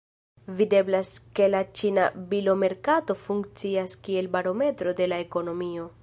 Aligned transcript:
Videblas 0.59 1.11
ke 1.39 1.49
la 1.49 1.59
ĉina 1.79 2.07
bilomerkato 2.31 3.15
funkcias 3.27 3.93
kiel 4.07 4.31
barometro 4.37 4.95
de 5.03 5.09
la 5.13 5.21
ekonomio. 5.29 5.87